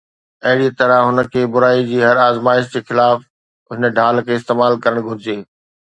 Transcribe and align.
اهڙيءَ 0.45 0.71
طرح 0.79 0.97
هن 1.07 1.19
کي 1.33 1.41
برائي 1.57 1.85
جي 1.91 1.99
هر 2.07 2.23
آزمائش 2.25 2.73
جي 2.75 2.81
خلاف 2.87 3.17
هن 3.71 3.81
ڍال 3.97 4.27
کي 4.27 4.33
استعمال 4.39 4.73
ڪرڻ 4.85 5.07
گهرجي 5.09 5.43